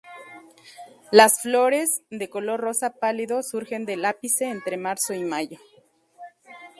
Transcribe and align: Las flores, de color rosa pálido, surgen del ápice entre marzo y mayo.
Las 1.11 1.43
flores, 1.43 2.01
de 2.09 2.27
color 2.27 2.59
rosa 2.59 2.89
pálido, 2.89 3.43
surgen 3.43 3.85
del 3.85 4.03
ápice 4.05 4.45
entre 4.45 4.75
marzo 4.75 5.13
y 5.13 5.23
mayo. 5.23 5.59